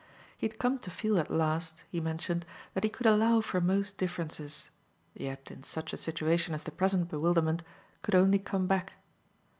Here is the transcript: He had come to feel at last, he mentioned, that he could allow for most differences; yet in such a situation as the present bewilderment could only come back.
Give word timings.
He 0.35 0.47
had 0.47 0.57
come 0.57 0.79
to 0.79 0.89
feel 0.89 1.19
at 1.19 1.29
last, 1.29 1.83
he 1.91 1.99
mentioned, 2.01 2.43
that 2.73 2.83
he 2.83 2.89
could 2.89 3.05
allow 3.05 3.39
for 3.39 3.61
most 3.61 3.99
differences; 3.99 4.71
yet 5.13 5.51
in 5.51 5.61
such 5.61 5.93
a 5.93 5.95
situation 5.97 6.55
as 6.55 6.63
the 6.63 6.71
present 6.71 7.07
bewilderment 7.09 7.61
could 8.01 8.15
only 8.15 8.39
come 8.39 8.65
back. 8.65 8.95